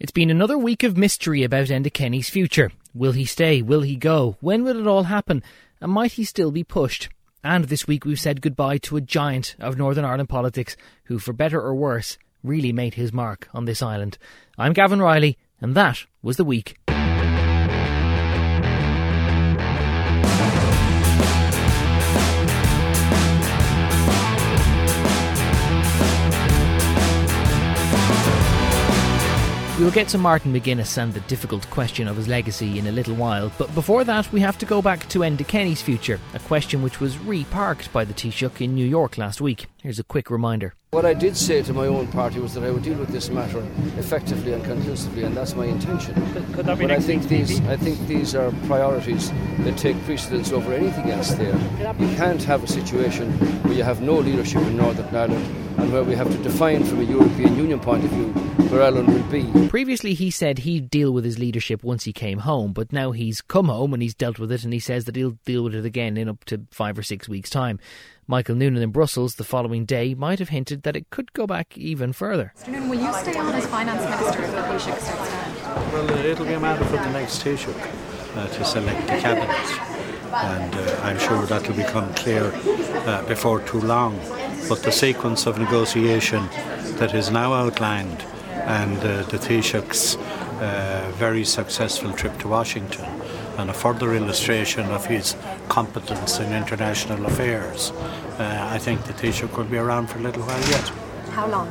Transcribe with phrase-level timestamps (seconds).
[0.00, 2.72] It's been another week of mystery about Enda Kenny's future.
[2.94, 3.60] Will he stay?
[3.60, 4.38] Will he go?
[4.40, 5.42] When will it all happen?
[5.78, 7.10] And might he still be pushed?
[7.44, 10.74] And this week we've said goodbye to a giant of Northern Ireland politics
[11.04, 14.16] who, for better or worse, really made his mark on this island.
[14.56, 16.78] I'm Gavan Reilly, and that was the week.
[29.80, 33.14] We'll get to Martin McGuinness and the difficult question of his legacy in a little
[33.14, 36.82] while, but before that, we have to go back to Enda Kenny's future, a question
[36.82, 39.68] which was reparked by the Taoiseach in New York last week.
[39.82, 40.74] Here's a quick reminder.
[40.90, 43.30] What I did say to my own party was that I would deal with this
[43.30, 43.66] matter
[43.96, 46.14] effectively and conclusively, and that's my intention.
[46.34, 49.78] Could, could that be but next I think these, I think these are priorities that
[49.78, 51.30] take precedence over anything else.
[51.30, 51.56] There,
[51.98, 56.02] you can't have a situation where you have no leadership in Northern Ireland, and where
[56.02, 58.28] we have to define from a European Union point of view
[58.70, 59.68] where Ireland will be.
[59.68, 63.40] Previously, he said he'd deal with his leadership once he came home, but now he's
[63.40, 65.84] come home and he's dealt with it, and he says that he'll deal with it
[65.84, 67.80] again in up to five or six weeks' time.
[68.26, 71.76] Michael Noonan in Brussels the following day might have hinted that it could go back
[71.76, 72.52] even further.
[72.56, 72.88] afternoon.
[72.88, 75.92] Will you stay on as finance minister if the Taoiseach steps down?
[75.92, 79.50] Well, uh, it'll be a matter for the next Taoiseach uh, to select the cabinet,
[80.32, 84.16] and uh, I'm sure that will become clear uh, before too long.
[84.68, 86.48] But the sequence of negotiation
[86.98, 93.06] that is now outlined and uh, the Taoiseach's uh, very successful trip to Washington
[93.58, 95.36] and a further illustration of his
[95.68, 100.42] competence in international affairs, uh, I think the Taoiseach will be around for a little
[100.42, 100.88] while yet.
[101.30, 101.68] How long?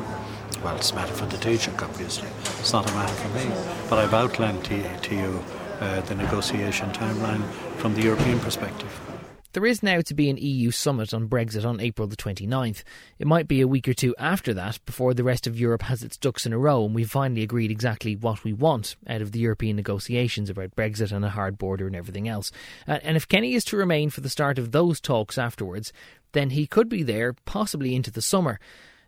[0.64, 2.28] Well, it's a matter for the Taoiseach, obviously.
[2.60, 3.46] It's not a matter for me.
[3.90, 5.44] But I've outlined to, to you
[5.80, 7.44] uh, the negotiation timeline
[7.78, 9.09] from the European perspective.
[9.54, 12.84] There is now to be an EU summit on Brexit on April the 29th.
[13.18, 16.04] It might be a week or two after that before the rest of Europe has
[16.04, 19.32] its ducks in a row and we've finally agreed exactly what we want out of
[19.32, 22.52] the European negotiations about Brexit and a hard border and everything else.
[22.86, 25.92] And if Kenny is to remain for the start of those talks afterwards,
[26.34, 28.60] then he could be there possibly into the summer.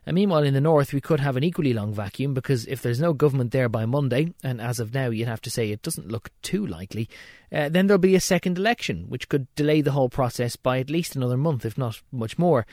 [0.04, 3.00] And meanwhile, in the north, we could have an equally long vacuum because if there's
[3.00, 6.10] no government there by Monday, and as of now, you'd have to say it doesn't
[6.10, 7.08] look too likely,
[7.52, 10.90] uh, then there'll be a second election, which could delay the whole process by at
[10.90, 12.66] least another month, if not much more.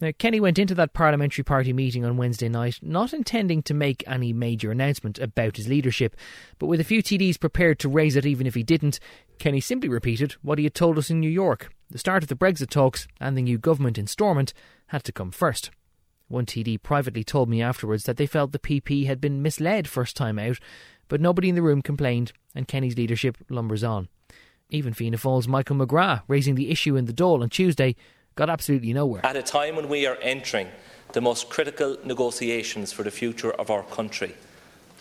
[0.00, 4.04] Now, Kenny went into that parliamentary party meeting on Wednesday night not intending to make
[4.06, 6.14] any major announcement about his leadership,
[6.58, 9.00] but with a few TDs prepared to raise it even if he didn't,
[9.38, 11.72] Kenny simply repeated what he had told us in New York.
[11.90, 14.52] The start of the Brexit talks and the new government in Stormont
[14.88, 15.70] had to come first.
[16.28, 20.16] One TD privately told me afterwards that they felt the PP had been misled first
[20.16, 20.58] time out,
[21.08, 24.08] but nobody in the room complained, and Kenny's leadership lumbers on.
[24.68, 27.94] Even Fianna Fáil's Michael McGrath, raising the issue in the Dáil on Tuesday,
[28.34, 29.24] got absolutely nowhere.
[29.24, 30.68] At a time when we are entering
[31.12, 34.34] the most critical negotiations for the future of our country,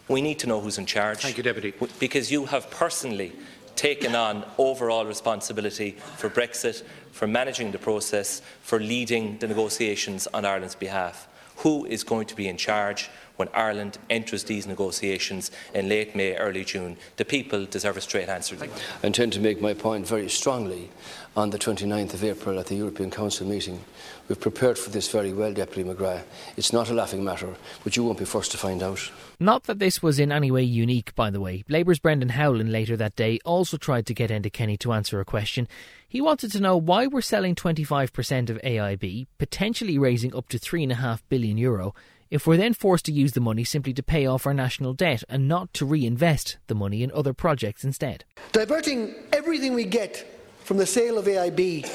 [0.07, 1.19] we need to know who's in charge.
[1.19, 1.73] Thank you, Deputy.
[1.99, 3.31] Because you have personally
[3.75, 6.83] taken on overall responsibility for Brexit,
[7.15, 11.29] for managing the process, for leading the negotiations on Ireland's behalf.
[11.59, 16.35] Who is going to be in charge when Ireland enters these negotiations in late May,
[16.35, 16.97] early June?
[17.15, 18.57] The people deserve a straight answer.
[18.61, 20.89] I intend to make my point very strongly
[21.37, 23.79] on the 29th of April at the European Council meeting.
[24.27, 26.23] We've prepared for this very well, Deputy McGrath.
[26.57, 27.55] It's not a laughing matter,
[27.85, 29.11] but you won't be first to find out.
[29.39, 31.63] Not that this was in any way unique, by the way.
[31.69, 35.25] Labour's Brendan Howlin later that day also tried to get Enda Kenny to answer a
[35.25, 35.67] question.
[36.15, 41.19] He wanted to know why we're selling 25% of AIB, potentially raising up to 3.5
[41.27, 41.93] billion euro,
[42.31, 45.25] if we're then forced to use the money simply to pay off our national debt
[45.27, 48.23] and not to reinvest the money in other projects instead.
[48.53, 50.25] Diverting everything we get
[50.63, 51.85] from the sale of AIB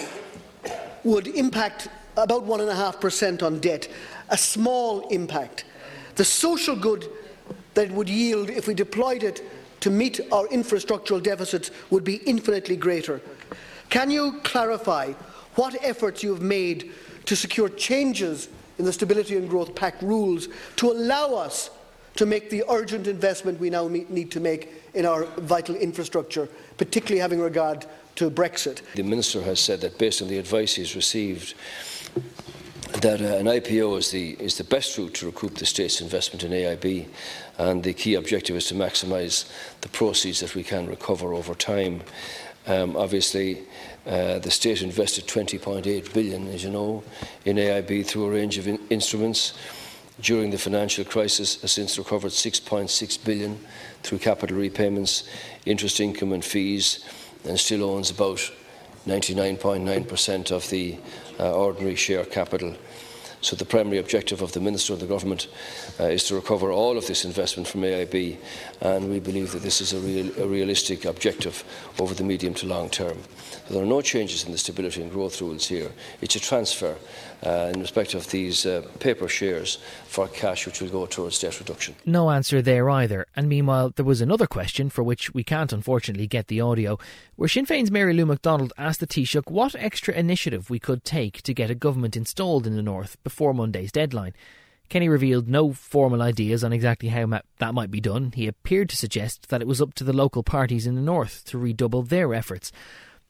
[1.02, 1.88] would impact
[2.18, 3.88] about 1.5% on debt,
[4.28, 5.64] a small impact.
[6.16, 7.08] The social good
[7.72, 9.42] that it would yield if we deployed it
[9.80, 13.22] to meet our infrastructural deficits would be infinitely greater.
[13.90, 15.12] Can you clarify
[15.56, 16.92] what efforts you have made
[17.26, 21.70] to secure changes in the Stability and Growth Pact rules to allow us
[22.16, 27.20] to make the urgent investment we now need to make in our vital infrastructure, particularly
[27.20, 27.84] having regard
[28.16, 28.80] to Brexit?
[28.94, 31.54] The Minister has said that based on the advice he's received,
[33.00, 36.42] that uh, an IPO is the, is the best route to recoup the state's investment
[36.42, 37.06] in AIB,
[37.58, 39.50] and the key objective is to maximise
[39.80, 42.02] the proceeds that we can recover over time.
[42.70, 43.62] Um, obviously,
[44.06, 47.02] uh, the state invested 20.8 billion, as you know,
[47.44, 49.54] in AIB through a range of in- instruments.
[50.20, 53.58] During the financial crisis, has since recovered 6.6 billion
[54.04, 55.24] through capital repayments,
[55.66, 57.04] interest income and fees,
[57.44, 58.38] and still owns about
[59.04, 60.96] 99.9% of the
[61.40, 62.76] uh, ordinary share capital.
[63.42, 65.48] So the primary objective of the Minister and the Government
[65.98, 68.36] uh, is to recover all of this investment from AIB
[68.82, 71.64] and we believe that this is a, real, a realistic objective
[71.98, 73.16] over the medium to long term.
[73.66, 75.90] So there are no changes in the stability and growth rules here.
[76.20, 76.96] It's a transfer
[77.44, 81.58] uh, in respect of these uh, paper shares for cash which will go towards debt
[81.58, 81.94] reduction.
[82.04, 83.26] No answer there either.
[83.34, 86.98] And meanwhile, there was another question for which we can't unfortunately get the audio,
[87.36, 91.42] where Sinn Féin's Mary Lou McDonald asked the Taoiseach what extra initiative we could take
[91.42, 94.34] to get a government installed in the North before Monday's deadline.
[94.90, 98.32] Kenny revealed no formal ideas on exactly how that might be done.
[98.34, 101.44] He appeared to suggest that it was up to the local parties in the North
[101.46, 102.72] to redouble their efforts.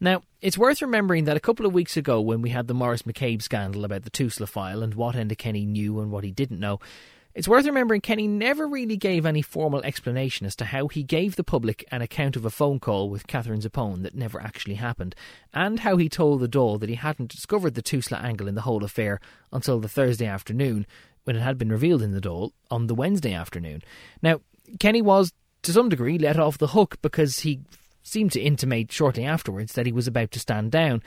[0.01, 3.03] Now, it's worth remembering that a couple of weeks ago, when we had the Maurice
[3.03, 6.59] McCabe scandal about the Tusla file and what Enda Kenny knew and what he didn't
[6.59, 6.81] know,
[7.35, 11.37] it's worth remembering Kenny never really gave any formal explanation as to how he gave
[11.37, 15.15] the public an account of a phone call with Catherine Zappone that never actually happened,
[15.53, 18.63] and how he told the Dáil that he hadn't discovered the Tusla angle in the
[18.63, 19.21] whole affair
[19.53, 20.87] until the Thursday afternoon,
[21.25, 23.83] when it had been revealed in the Dáil on the Wednesday afternoon.
[24.23, 24.41] Now,
[24.81, 25.33] Kenny was,
[25.63, 27.61] to some degree, let off the hook because he
[28.03, 31.03] seemed to intimate shortly afterwards that he was about to stand down.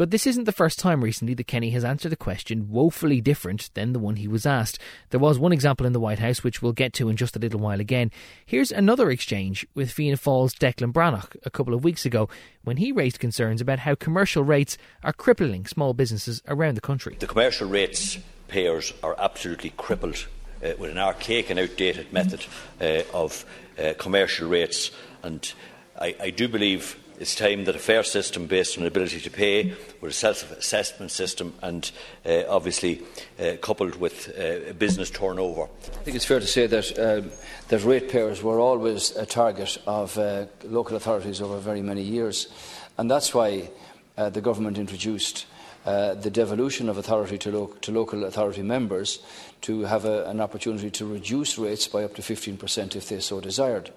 [0.00, 3.68] But this isn't the first time recently that Kenny has answered a question woefully different
[3.74, 4.78] than the one he was asked.
[5.10, 7.38] There was one example in the White House, which we'll get to in just a
[7.38, 8.10] little while again.
[8.46, 12.30] Here's another exchange with Fianna Fáil's Declan Breathnach a couple of weeks ago
[12.64, 17.16] when he raised concerns about how commercial rates are crippling small businesses around the country.
[17.18, 18.16] The commercial rates
[18.48, 20.26] payers are absolutely crippled
[20.64, 22.46] uh, with an archaic and outdated method
[22.80, 23.44] uh, of
[23.78, 24.90] uh, commercial rates
[25.22, 25.52] and
[26.00, 29.74] I, I do believe it's time that a fair system based on ability to pay,
[30.00, 31.90] with a self-assessment system and
[32.24, 33.02] uh, obviously
[33.38, 35.64] uh, coupled with uh, business turnover.
[35.64, 37.30] I think it's fair to say that, um,
[37.68, 42.48] that ratepayers were always a target of uh, local authorities over very many years.
[42.96, 43.68] And that's why
[44.16, 45.44] uh, the government introduced
[45.86, 49.20] uh, the devolution of authority to, lo to, local authority members
[49.62, 53.40] to have a, an opportunity to reduce rates by up to 15% if they so
[53.40, 53.90] desired.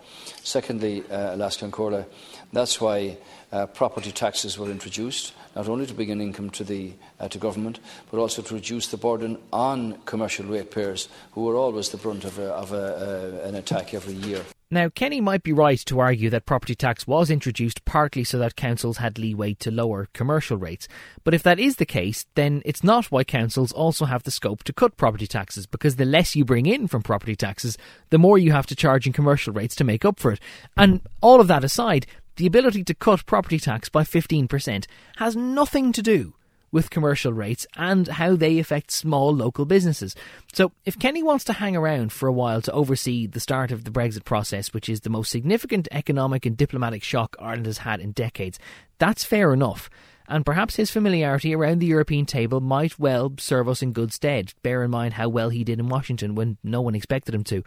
[0.44, 2.06] Secondly, uh, a Leas-Cheann Comhairle,
[2.53, 3.18] that's why
[3.51, 7.38] uh, property taxes were introduced, not only to bring in income to, the, uh, to
[7.38, 12.24] government, but also to reduce the burden on commercial ratepayers, who were always the brunt
[12.24, 14.44] of, a, of a, an attack every year.
[14.73, 18.55] Now, Kenny might be right to argue that property tax was introduced partly so that
[18.55, 20.87] councils had leeway to lower commercial rates.
[21.23, 24.63] But if that is the case, then it's not why councils also have the scope
[24.63, 27.77] to cut property taxes, because the less you bring in from property taxes,
[28.09, 30.39] the more you have to charge in commercial rates to make up for it.
[30.75, 34.87] And all of that aside, the ability to cut property tax by 15%
[35.17, 36.33] has nothing to do
[36.73, 40.15] with commercial rates and how they affect small local businesses.
[40.51, 43.85] So, if Kenny wants to hang around for a while to oversee the start of
[43.85, 48.01] the Brexit process, which is the most significant economic and diplomatic shock Ireland has had
[48.01, 48.59] in decades,
[48.97, 49.89] that's fair enough.
[50.27, 54.53] And perhaps his familiarity around the European table might well serve us in good stead.
[54.63, 57.63] Bear in mind how well he did in Washington when no one expected him to.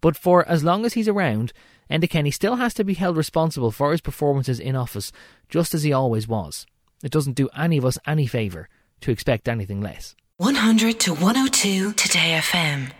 [0.00, 1.52] But for as long as he's around,
[1.90, 5.12] Enda Kenny still has to be held responsible for his performances in office,
[5.48, 6.66] just as he always was.
[7.02, 8.68] It doesn't do any of us any favour
[9.00, 10.14] to expect anything less.
[10.36, 12.92] 100 to 102 Today FM.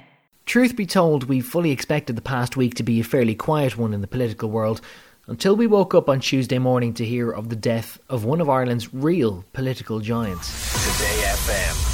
[0.46, 3.94] Truth be told, we fully expected the past week to be a fairly quiet one
[3.94, 4.80] in the political world
[5.26, 8.48] until we woke up on Tuesday morning to hear of the death of one of
[8.48, 10.50] Ireland's real political giants.
[10.72, 11.90] Today FM.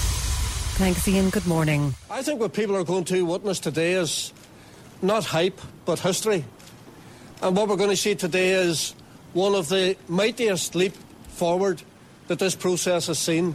[0.79, 1.31] Thanks, Ian.
[1.31, 1.95] Good morning.
[2.11, 4.33] I think what people are going to witness today is
[5.03, 6.45] not hype, but history.
[7.43, 8.95] And what we're going to see today is
[9.33, 10.95] one of the mightiest leap
[11.29, 11.83] forward
[12.29, 13.55] that this process has seen.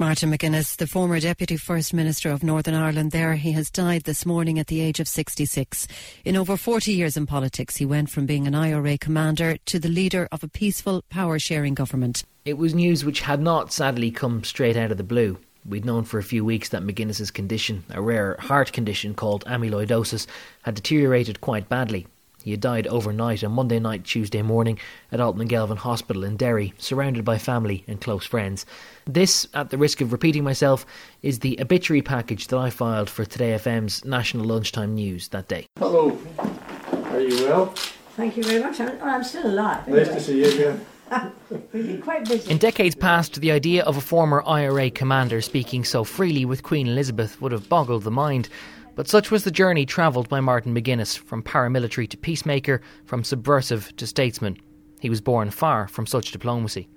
[0.00, 4.24] Martin McGuinness, the former Deputy First Minister of Northern Ireland, there he has died this
[4.24, 5.86] morning at the age of 66.
[6.24, 9.90] In over 40 years in politics, he went from being an IRA commander to the
[9.90, 12.24] leader of a peaceful power sharing government.
[12.46, 15.38] It was news which had not sadly come straight out of the blue.
[15.66, 20.26] We'd known for a few weeks that McGuinness's condition, a rare heart condition called amyloidosis,
[20.62, 22.06] had deteriorated quite badly.
[22.42, 24.78] He had died overnight on Monday night, Tuesday morning
[25.12, 28.66] at Altnagelvin Hospital in Derry, surrounded by family and close friends.
[29.06, 30.86] This, at the risk of repeating myself,
[31.22, 35.66] is the obituary package that I filed for Today FM's National Lunchtime News that day.
[35.78, 36.18] Hello.
[36.38, 37.74] Are you well?
[38.16, 38.80] Thank you very much.
[38.80, 39.86] I'm, still alive.
[39.86, 40.04] Anyway.
[40.04, 40.86] Nice to see you again.
[41.72, 42.50] We've been quite busy.
[42.50, 46.86] In decades past, the idea of a former IRA commander speaking so freely with Queen
[46.86, 48.48] Elizabeth would have boggled the mind.
[48.96, 53.94] But such was the journey travelled by Martin McGuinness, from paramilitary to peacemaker, from subversive
[53.96, 54.56] to statesman.
[55.00, 56.88] He was born far from such diplomacy.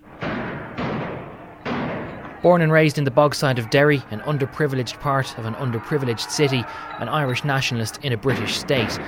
[2.41, 6.65] Born and raised in the bogside of Derry, an underprivileged part of an underprivileged city,
[6.99, 8.99] an Irish nationalist in a British state.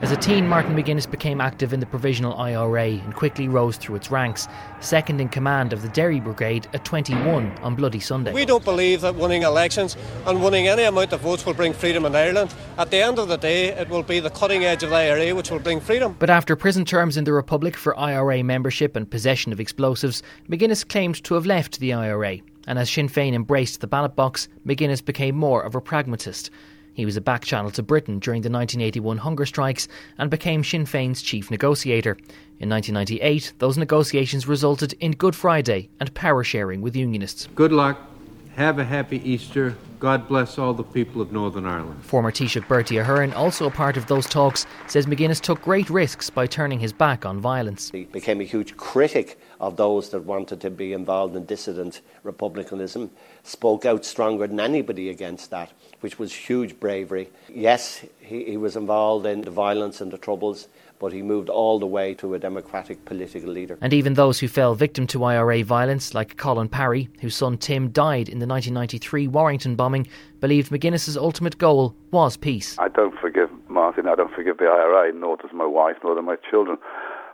[0.00, 3.94] As a teen, Martin McGuinness became active in the Provisional IRA and quickly rose through
[3.94, 4.48] its ranks,
[4.80, 8.32] second in command of the Derry Brigade at 21 on Bloody Sunday.
[8.32, 9.96] We don't believe that winning elections
[10.26, 12.52] and winning any amount of votes will bring freedom in Ireland.
[12.76, 15.32] At the end of the day, it will be the cutting edge of the IRA
[15.32, 16.16] which will bring freedom.
[16.18, 20.86] But after prison terms in the Republic for IRA membership and possession of explosives, McGuinness
[20.86, 22.38] claimed to have left the IRA.
[22.66, 26.50] And as Sinn Féin embraced the ballot box, McGuinness became more of a pragmatist.
[26.94, 30.86] He was a back channel to Britain during the 1981 hunger strikes and became Sinn
[30.86, 32.16] Féin's chief negotiator.
[32.60, 37.48] In 1998, those negotiations resulted in Good Friday and power sharing with unionists.
[37.54, 38.13] Good luck.
[38.56, 39.74] Have a happy Easter.
[39.98, 42.04] God bless all the people of Northern Ireland.
[42.04, 46.30] Former Taoiseach Bertie Ahern, also a part of those talks, says McGuinness took great risks
[46.30, 47.90] by turning his back on violence.
[47.90, 53.10] He became a huge critic of those that wanted to be involved in dissident republicanism,
[53.42, 57.30] spoke out stronger than anybody against that, which was huge bravery.
[57.52, 61.78] Yes, he, he was involved in the violence and the troubles, but he moved all
[61.78, 63.78] the way to a democratic political leader.
[63.80, 67.90] And even those who fell victim to IRA violence, like Colin Parry, whose son Tim
[67.90, 70.06] died in the 1993 Warrington bombing,
[70.40, 72.76] believed McGuinness's ultimate goal was peace.
[72.78, 76.22] I don't forgive Martin, I don't forgive the IRA, nor does my wife, nor do
[76.22, 76.78] my children.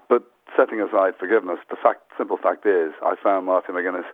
[0.09, 0.23] But
[0.57, 4.07] setting aside forgiveness, the fact, simple fact is, I found Martin McGuinness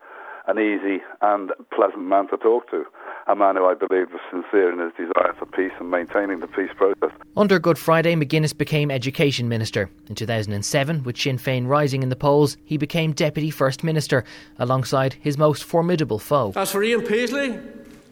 [0.49, 2.85] an easy and pleasant man to talk to,
[3.28, 6.47] a man who I believe was sincere in his desire for peace and maintaining the
[6.47, 7.11] peace process.
[7.37, 9.90] Under Good Friday, McGuinness became Education Minister.
[10.09, 14.25] In 2007, with Sinn Féin rising in the polls, he became Deputy First Minister,
[14.59, 16.52] alongside his most formidable foe.
[16.54, 17.59] As for Ian Paisley,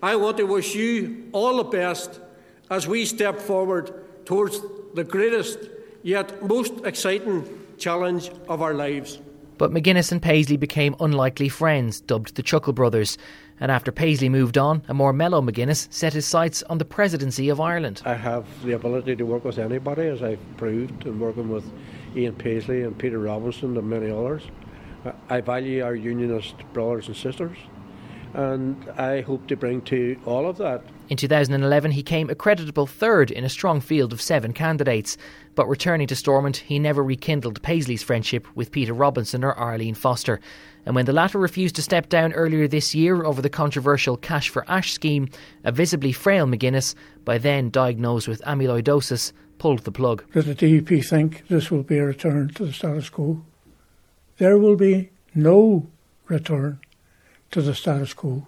[0.02, 2.21] I want to wish you all the best
[2.71, 3.92] as we step forward
[4.25, 4.61] towards
[4.94, 5.59] the greatest
[6.02, 7.47] yet most exciting
[7.78, 9.21] challenge of our lives.
[9.56, 13.16] But McGuinness and Paisley became unlikely friends, dubbed the Chuckle Brothers.
[13.61, 17.49] And after Paisley moved on, a more mellow McGuinness set his sights on the presidency
[17.49, 18.02] of Ireland.
[18.04, 21.64] I have the ability to work with anybody, as I've proved in working with
[22.16, 24.42] Ian Paisley and Peter Robinson and many others.
[25.28, 27.56] I value our unionist brothers and sisters,
[28.32, 32.87] and I hope to bring to all of that in 2011, he came a creditable
[32.87, 35.18] third in a strong field of seven candidates.
[35.54, 40.40] But returning to Stormont, he never rekindled Paisley's friendship with Peter Robinson or Arlene Foster.
[40.87, 44.49] And when the latter refused to step down earlier this year over the controversial Cash
[44.49, 45.28] for Ash scheme,
[45.62, 46.94] a visibly frail McGuinness,
[47.25, 50.25] by then diagnosed with amyloidosis, pulled the plug.
[50.32, 53.42] Does the DUP think this will be a return to the status quo?
[54.38, 55.88] There will be no
[56.28, 56.80] return
[57.50, 58.46] to the status quo,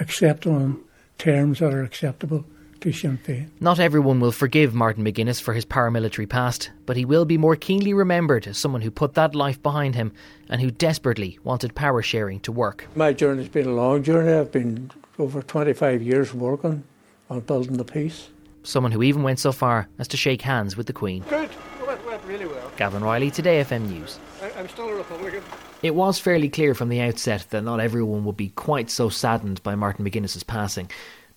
[0.00, 0.82] except on
[1.22, 2.44] terms that are acceptable
[2.80, 3.46] to Sinn Féin.
[3.60, 7.54] Not everyone will forgive Martin McGuinness for his paramilitary past, but he will be more
[7.54, 10.12] keenly remembered as someone who put that life behind him
[10.48, 12.88] and who desperately wanted power sharing to work.
[12.96, 14.32] My journey's been a long journey.
[14.32, 16.82] I've been over 25 years working
[17.30, 18.30] on building the peace.
[18.64, 21.22] Someone who even went so far as to shake hands with the Queen.
[21.28, 21.50] Good.
[21.86, 22.72] Went, went really well.
[22.76, 24.18] Gavan Reilly, Today FM News.
[24.42, 25.44] I, I'm still a Republican.
[25.82, 29.60] It was fairly clear from the outset that not everyone would be quite so saddened
[29.64, 30.88] by Martin McGuinness's passing.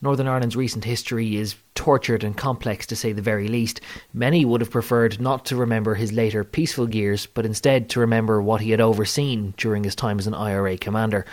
[0.04, 3.82] Northern Ireland's recent history is tortured and complex to say the very least.
[4.14, 8.40] Many would have preferred not to remember his later peaceful years, but instead to remember
[8.40, 11.26] what he had overseen during his time as an IRA commander.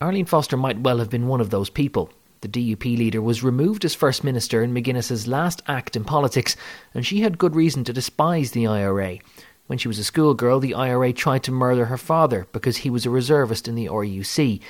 [0.00, 2.10] Arlene Foster might well have been one of those people.
[2.40, 6.56] The DUP leader was removed as First Minister in McGuinness's last act in politics,
[6.94, 9.18] and she had good reason to despise the IRA.
[9.66, 13.06] When she was a schoolgirl, the IRA tried to murder her father because he was
[13.06, 14.60] a reservist in the RUC.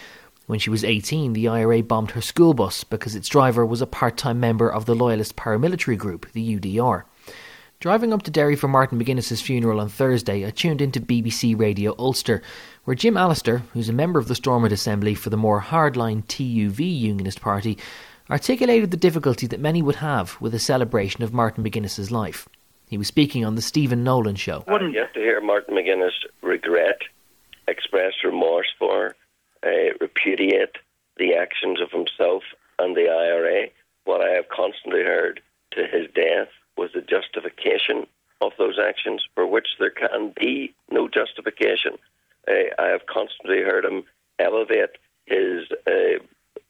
[0.47, 3.89] When she was 18, the IRA bombed her school bus because its driver was a
[3.89, 7.03] part time member of the Loyalist paramilitary group, the UDR.
[7.81, 11.97] Driving up to Derry for Martin McGuinness's funeral on Thursday, I tuned into BBC Radio
[11.99, 12.41] Ulster,
[12.85, 17.01] where Jim Allister, who's a member of the Stormont Assembly for the more hardline TUV
[17.01, 17.77] Unionist Party,
[18.31, 22.49] articulated the difficulty that many would have with a celebration of Martin McGuinness's life.
[22.87, 24.65] He was speaking on the Stephen Nolan show.
[24.69, 26.13] Wouldn't you have to hear Martin McGuinness
[26.43, 26.99] regret,
[27.67, 29.17] express remorse for,
[29.65, 30.77] uh, repudiate
[31.17, 32.43] the actions of himself
[32.79, 33.69] and the IRA?
[34.05, 35.41] What I have constantly heard
[35.73, 38.07] to his death was the justification
[38.41, 41.97] of those actions for which there can be no justification.
[42.47, 44.05] Uh, I have constantly heard him
[44.39, 44.91] elevate
[45.27, 46.23] his uh,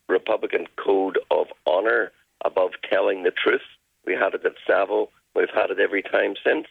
[0.08, 2.12] Republican code of honour
[2.44, 3.62] above telling the truth.
[4.06, 6.66] We had it at Saville We've had it every time since.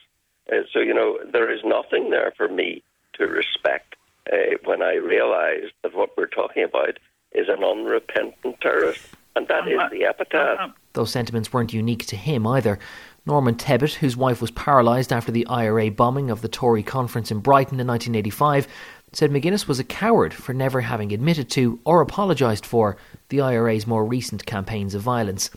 [0.51, 3.96] Uh, so, you know, there is nothing there for me to respect
[4.32, 7.00] uh, when I realise that what we're talking about
[7.32, 9.08] is an unrepentant terrorist.
[9.36, 10.72] And that is the epitaph.
[10.93, 12.77] Those sentiments weren't unique to him either.
[13.25, 17.39] Norman Tebbit, whose wife was paralysed after the IRA bombing of the Tory conference in
[17.39, 18.67] Brighton in 1985,
[19.13, 22.98] said McGuinness was a coward for never having admitted to or apologised for
[23.29, 25.50] the IRA's more recent campaigns of violence.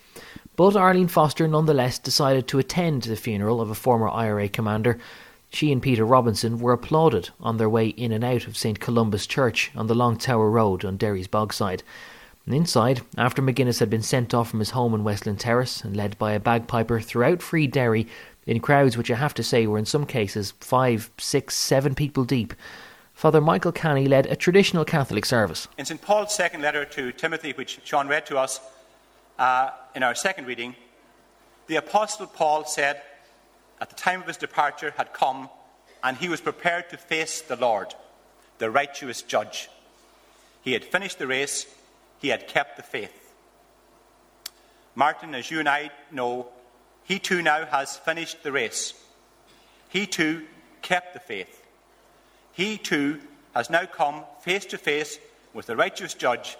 [0.56, 4.98] But Arlene Foster nonetheless decided to attend the funeral of a former IRA commander.
[5.50, 9.26] She and Peter Robinson were applauded on their way in and out of St Columba's
[9.26, 11.82] Church on the Long Tower Road on Derry's Bogside.
[12.46, 16.16] Inside, after McGuinness had been sent off from his home in Westland Terrace and led
[16.16, 18.06] by a bagpiper throughout Free Derry
[18.46, 22.24] in crowds which I have to say were in some cases five, six, seven people
[22.24, 22.54] deep,
[23.12, 25.68] Father Michael Canny led a traditional Catholic service.
[25.76, 28.60] In St Paul's second letter to Timothy, which Sean read to us
[29.38, 30.74] uh, in our second reading,
[31.66, 33.02] the Apostle Paul said,
[33.80, 35.50] at the time of his departure, had come,
[36.02, 37.94] and he was prepared to face the Lord,
[38.58, 39.68] the righteous judge.
[40.62, 41.66] He had finished the race
[42.18, 43.34] he had kept the faith.
[44.94, 46.48] Martin, as you and I know,
[47.04, 48.94] he too now has finished the race.
[49.88, 50.44] He too
[50.80, 51.66] kept the faith.
[52.52, 53.20] He too
[53.54, 55.18] has now come face to face
[55.52, 56.56] with the righteous judge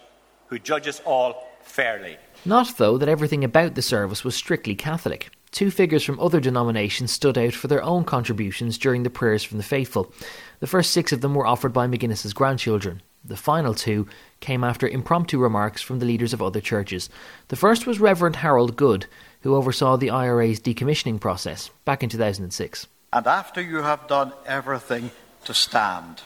[0.49, 2.17] who judges all fairly.
[2.45, 5.31] Not, though, that everything about the service was strictly Catholic.
[5.51, 9.59] Two figures from other denominations stood out for their own contributions during the prayers from
[9.59, 10.13] the faithful.
[10.61, 13.03] The first six of them were offered by McGuinness's grandchildren.
[13.25, 14.07] The final two
[14.41, 17.11] came after impromptu remarks from the leaders of other churches.
[17.49, 19.07] The first was Reverend Harold Good,
[19.41, 22.87] who oversaw the IRA's decommissioning process back in 2006.
[23.13, 25.11] And after you have done everything
[25.45, 26.23] to stand,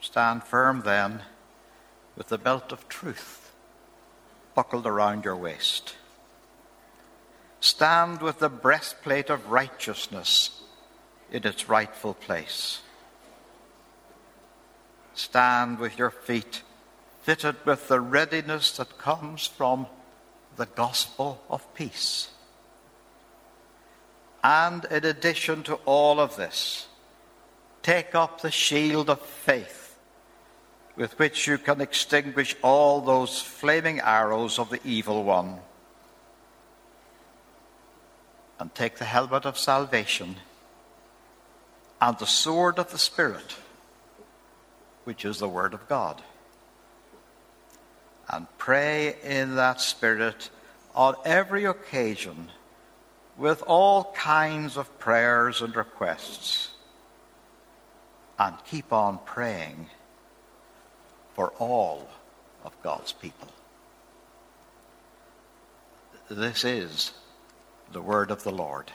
[0.00, 1.22] stand firm then
[2.16, 3.52] with the belt of truth
[4.54, 5.94] buckled around your waist.
[7.60, 10.62] Stand with the breastplate of righteousness
[11.30, 12.82] in its rightful place.
[15.14, 16.62] Stand with your feet
[17.22, 19.86] fitted with the readiness that comes from
[20.56, 22.30] the gospel of peace.
[24.42, 26.88] And in addition to all of this,
[27.82, 29.81] take up the shield of faith
[30.96, 35.58] with which you can extinguish all those flaming arrows of the evil one.
[38.58, 40.36] And take the helmet of salvation
[42.00, 43.56] and the sword of the Spirit
[45.04, 46.22] which is the Word of God.
[48.28, 50.50] And pray in that Spirit
[50.94, 52.50] on every occasion
[53.36, 56.70] with all kinds of prayers and requests.
[58.38, 59.88] And keep on praying
[61.34, 62.08] for all
[62.64, 63.48] of God's people.
[66.28, 67.12] This is
[67.92, 68.90] the word of the Lord.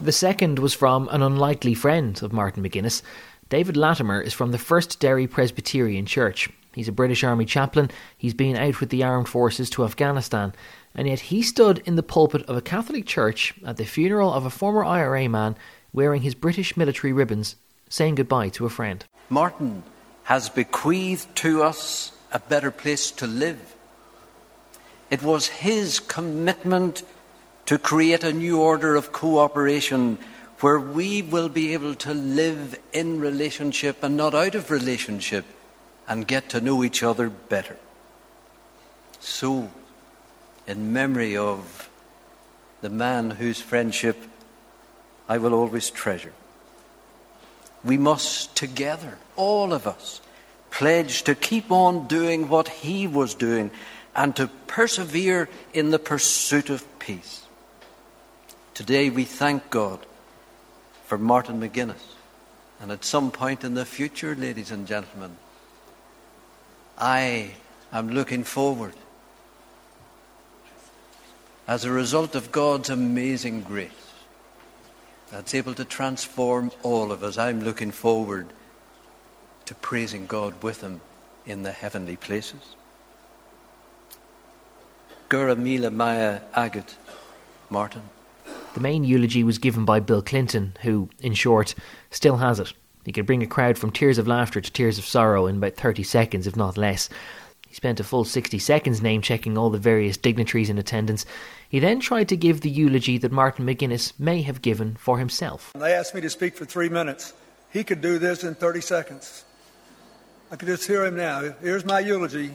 [0.00, 3.02] The second was from an unlikely friend of Martin McGuinness,
[3.48, 6.50] David Latimer is from the First Derry Presbyterian Church.
[6.74, 7.92] He's a British Army chaplain.
[8.18, 10.52] He's been out with the armed forces to Afghanistan,
[10.96, 14.44] and yet he stood in the pulpit of a Catholic church at the funeral of
[14.44, 15.54] a former IRA man
[15.92, 17.54] wearing his British military ribbons,
[17.88, 19.04] saying goodbye to a friend.
[19.30, 19.84] Martin
[20.26, 23.76] has bequeathed to us a better place to live.
[25.08, 27.04] It was his commitment
[27.66, 30.18] to create a new order of cooperation
[30.60, 35.44] where we will be able to live in relationship and not out of relationship
[36.08, 37.76] and get to know each other better.
[39.20, 39.70] So,
[40.66, 41.88] in memory of
[42.80, 44.16] the man whose friendship
[45.28, 46.32] I will always treasure,
[47.84, 50.20] we must together, all of us,
[50.70, 53.70] pledge to keep on doing what he was doing
[54.14, 57.42] and to persevere in the pursuit of peace.
[58.74, 60.00] Today we thank God
[61.04, 62.14] for Martin McGuinness.
[62.80, 65.36] And at some point in the future, ladies and gentlemen,
[66.98, 67.52] I
[67.92, 68.94] am looking forward,
[71.66, 74.05] as a result of God's amazing grace
[75.30, 78.48] that's able to transform all of us, I'm looking forward
[79.66, 81.00] to praising God with Him
[81.44, 82.74] in the heavenly places.
[85.28, 86.94] Gura Mila Maya Agat,
[87.68, 88.02] Martin.
[88.74, 91.74] The main eulogy was given by Bill Clinton, who, in short,
[92.10, 92.72] still has it.
[93.04, 95.76] He could bring a crowd from tears of laughter to tears of sorrow in about
[95.76, 97.08] 30 seconds, if not less.
[97.66, 101.26] He spent a full 60 seconds name checking all the various dignitaries in attendance.
[101.68, 105.72] He then tried to give the eulogy that Martin McGuinness may have given for himself.
[105.74, 107.32] They asked me to speak for three minutes.
[107.70, 109.44] He could do this in 30 seconds.
[110.50, 111.54] I could just hear him now.
[111.60, 112.52] Here's my eulogy.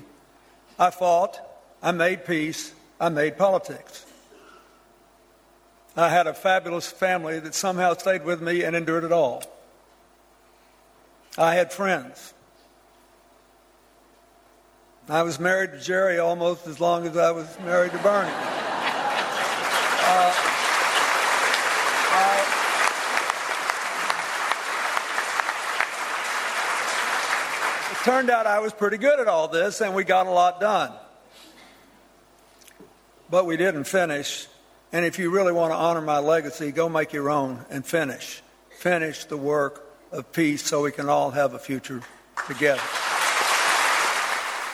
[0.79, 1.39] I fought,
[1.83, 4.05] I made peace, I made politics.
[5.95, 9.43] I had a fabulous family that somehow stayed with me and endured it all.
[11.37, 12.33] I had friends.
[15.11, 18.31] I was married to Gerry almost as long as I was married to Bernie.
[20.13, 20.33] Uh,
[27.91, 30.61] it turned out I was pretty good at all this, and we got a lot
[30.61, 30.93] done.
[33.29, 34.47] but we didn't finish.
[34.93, 38.41] And if you really want to honor my legacy, go make your own and finish.
[38.79, 42.01] Finish the work of peace so we can all have a future
[42.47, 42.81] together.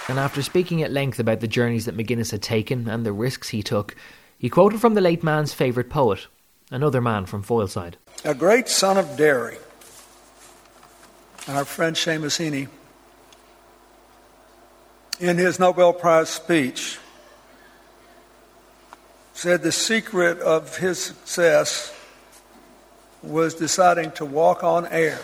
[0.09, 3.49] And after speaking at length about the journeys that McGuinness had taken and the risks
[3.49, 3.95] he took,
[4.37, 6.27] he quoted from the late man's favourite poet,
[6.71, 7.95] another man from Foyleside.
[8.23, 9.57] A great son of Derry,
[11.47, 12.69] our friend Seamus Heaney,
[15.19, 16.99] in his Nobel Prize speech,
[19.33, 21.93] said the secret of his success
[23.21, 25.19] was deciding to walk on air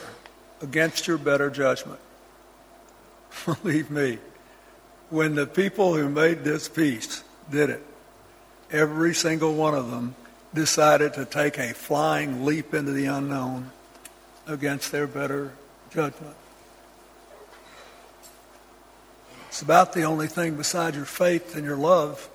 [0.62, 2.00] against your better judgment.
[3.46, 4.18] Believe me,
[5.14, 7.86] when the people who made this peace did it,
[8.72, 10.16] every single one of them
[10.56, 13.70] decided to take a flying leap into the unknown
[14.48, 15.54] against their better
[15.92, 16.36] judgment.
[19.50, 22.28] It's about the only thing beside your faith and your love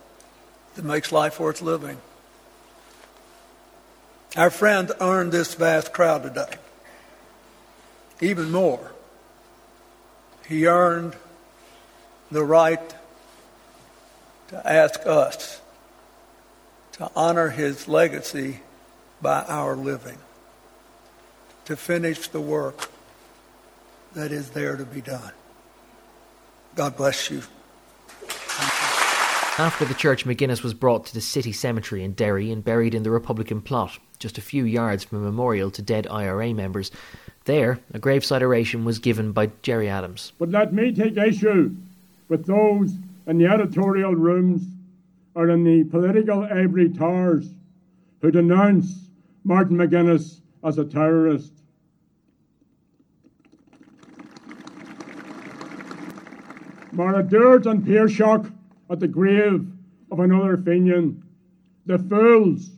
[0.76, 1.98] that makes life worth living.
[4.36, 6.54] Our friend earned this vast crowd today.
[8.20, 8.92] Even more,
[10.46, 11.16] he earned
[12.30, 12.94] the right
[14.48, 15.60] to ask us
[16.92, 18.60] to honor his legacy
[19.22, 20.18] by our living,
[21.64, 22.90] to finish the work
[24.14, 25.32] that is there to be done.
[26.74, 27.42] God bless you.
[29.58, 33.02] After the church, McGuinness was brought to the city cemetery in Derry and buried in
[33.02, 36.92] the Republican plot, just a few yards from a memorial to dead IRA members.
[37.44, 40.32] There, a graveside oration was given by Gerry Adams.
[40.38, 41.74] But let me take issue
[42.28, 42.94] with those
[43.26, 44.62] in the editorial rooms
[45.34, 47.50] or in the political ivory towers
[48.20, 49.08] who denounce
[49.44, 51.52] Martin McGuinness as a terrorist.
[56.92, 58.52] Mar a dúirt an Piarsach
[58.90, 59.70] at the grave
[60.10, 61.22] of another Fenian.
[61.86, 62.70] The fools,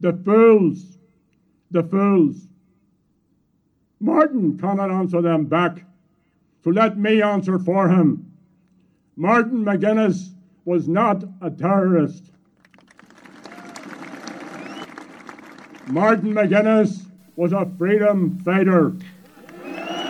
[0.00, 0.98] the fools,
[1.70, 2.36] the fools.
[4.00, 5.84] Martin cannot answer them back,
[6.62, 8.21] so let me answer for him.
[9.16, 10.30] Martin McGuinness
[10.64, 12.24] was not a terrorist.
[15.86, 17.04] Martin McGuinness
[17.36, 18.94] was a freedom fighter.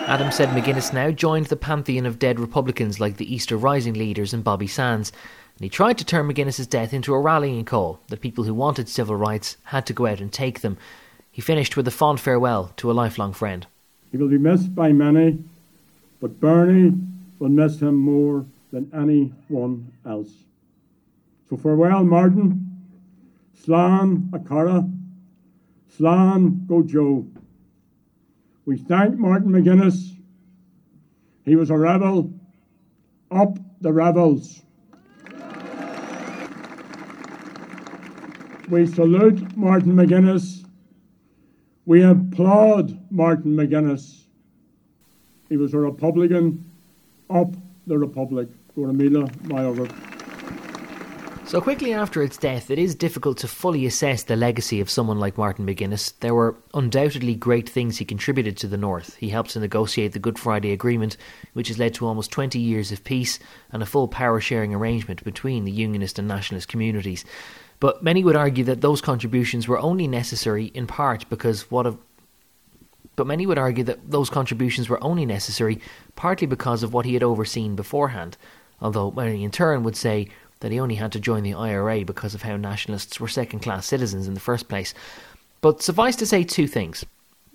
[0.06, 4.32] Adams said McGuinness now joined the pantheon of dead Republicans like the Easter Rising leaders
[4.32, 5.10] and Bobby Sands,
[5.56, 8.88] and he tried to turn McGuinness's death into a rallying call that people who wanted
[8.88, 10.76] civil rights had to go out and take them.
[11.32, 13.66] He finished with a fond farewell to a lifelong friend.
[14.12, 15.38] He will be missed by many,
[16.20, 16.96] but Bernie
[17.40, 20.32] will miss him more than anyone else.
[21.48, 22.68] So farewell, Martin.
[23.62, 24.88] Slán a cara.
[25.96, 27.26] Slán go deo.
[28.64, 30.16] We thank Martin McGuinness.
[31.44, 32.32] He was a rebel.
[33.30, 34.62] Up the rebels.
[38.70, 40.64] We salute Martin McGuinness.
[41.84, 44.22] We applaud Martin McGuinness.
[45.48, 46.64] He was a Republican.
[47.28, 47.54] Up
[47.86, 48.48] the Republic.
[48.76, 50.12] Goramila Mayoga.
[51.52, 55.18] So quickly after its death, it is difficult to fully assess the legacy of someone
[55.18, 56.14] like Martin McGuinness.
[56.20, 59.16] There were undoubtedly great things he contributed to the North.
[59.16, 61.18] He helped to negotiate the Good Friday Agreement,
[61.52, 63.38] which has led to almost 20 years of peace
[63.70, 67.22] and a full power sharing arrangement between the Unionist and Nationalist communities.
[67.80, 71.98] But many would argue that those contributions were only necessary in part because what of
[73.14, 75.80] but many would argue that those contributions were only necessary
[76.16, 78.38] partly because of what he had overseen beforehand,
[78.82, 80.28] although many in turn would say
[80.60, 83.86] that he only had to join the IRA because of how nationalists were second class
[83.86, 84.92] citizens in the first place.
[85.60, 87.04] But suffice to say two things.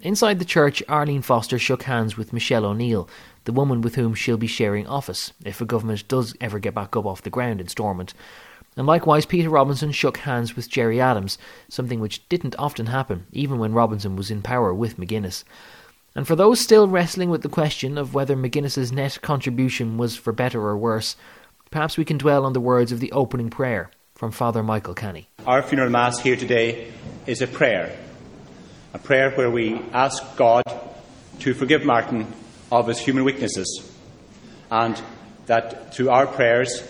[0.02, 3.10] Inside the church, Arlene Foster shook hands with Michelle O'Neill,
[3.46, 6.96] the woman with whom she'll be sharing office if a government does ever get back
[6.96, 8.14] up off the ground in Stormont.
[8.76, 13.58] And likewise, Peter Robinson shook hands with Gerry Adams, something which didn't often happen, even
[13.58, 15.44] when Robinson was in power with McGuinness.
[16.18, 20.34] And for those still wrestling with the question of whether McGuinness's net contribution was for
[20.34, 21.16] better or worse,
[21.70, 25.30] perhaps we can dwell on the words of the opening prayer from Father Michael Canny.
[25.46, 26.92] Our funeral mass here today
[27.28, 27.96] is a prayer,
[28.96, 30.64] a prayer where we ask God
[31.42, 32.26] to forgive Martin
[32.72, 33.88] of his human weaknesses,
[34.72, 35.00] and
[35.46, 36.82] that through our prayers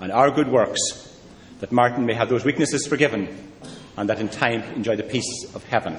[0.00, 0.80] and our good works,
[1.60, 3.28] that Martin may have those weaknesses forgiven,
[3.96, 5.96] and that in time enjoy the peace of heaven.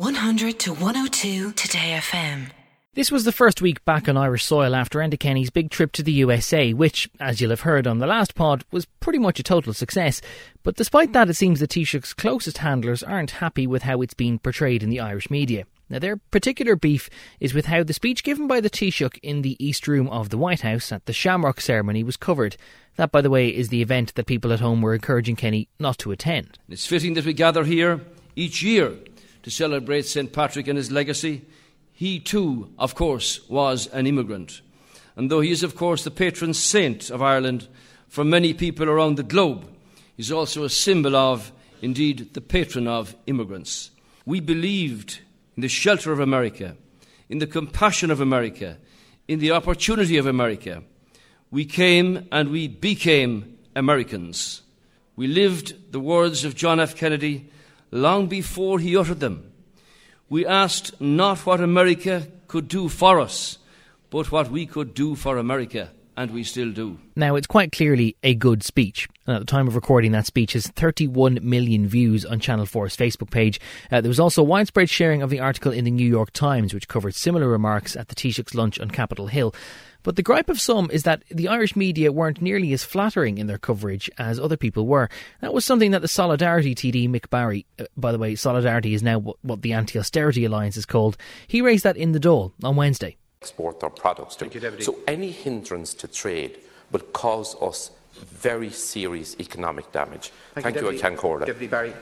[0.00, 2.52] 100 to 102 Today FM.
[2.94, 6.04] This was the first week back on Irish soil after Enda Kenny's big trip to
[6.04, 9.42] the USA, which, as you'll have heard on the last pod, was pretty much a
[9.42, 10.20] total success.
[10.62, 14.38] But despite that, it seems the Taoiseach's closest handlers aren't happy with how it's been
[14.38, 15.64] portrayed in the Irish media.
[15.90, 19.56] Now, their particular beef is with how the speech given by the Taoiseach in the
[19.58, 22.56] East Room of the White House at the Shamrock ceremony was covered.
[22.94, 25.98] That, by the way, is the event that people at home were encouraging Kenny not
[25.98, 26.60] to attend.
[26.68, 28.00] It's fitting that we gather here
[28.36, 28.94] each year
[29.48, 30.30] to celebrate St.
[30.30, 31.40] Patrick and his legacy.
[31.94, 34.60] He, too, of course, was an immigrant.
[35.16, 37.66] And though he is, of course, the patron saint of Ireland
[38.08, 39.66] for many people around the globe,
[40.18, 43.90] he's also a symbol of, indeed, the patron of immigrants.
[44.26, 45.20] We believed
[45.56, 46.76] in the shelter of America,
[47.30, 48.76] in the compassion of America,
[49.28, 50.82] in the opportunity of America.
[51.50, 54.60] We came and we became Americans.
[55.16, 56.96] We lived the words of John F.
[56.96, 57.48] Kennedy
[57.90, 59.52] long before he uttered them.
[60.28, 63.58] We asked not what America could do for us,
[64.10, 66.98] but what we could do for America and we still do.
[67.14, 69.08] Now, it's quite clearly a good speech.
[69.26, 72.96] And at the time of recording, that speech has 31 million views on Channel 4's
[72.96, 73.60] Facebook page.
[73.92, 76.88] Uh, there was also widespread sharing of the article in the New York Times, which
[76.88, 79.54] covered similar remarks at the Taoiseach's lunch on Capitol Hill.
[80.02, 83.46] But the gripe of some is that the Irish media weren't nearly as flattering in
[83.46, 85.08] their coverage as other people were.
[85.40, 89.04] That was something that the Solidarity TD, Mick Barry, uh, by the way, Solidarity is
[89.04, 92.52] now what, what the Anti Austerity Alliance is called, he raised that in the Dáil
[92.64, 94.48] on Wednesday export our products to.
[94.48, 96.58] You, so any hindrance to trade
[96.90, 100.32] will cause us very serious economic damage.
[100.54, 101.46] Thank, Thank you, you, Ceann Comhairle.
[101.46, 101.92] Deputy Barry.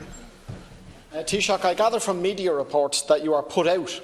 [1.13, 4.01] Uh, Taoiseach, I gather from media reports that you are put out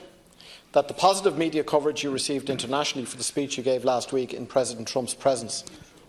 [0.73, 4.35] that the positive media coverage you received internationally for the speech you gave last week
[4.35, 5.65] in President Trump's presence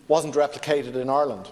[0.07, 1.49] wasn't replicated in Ireland.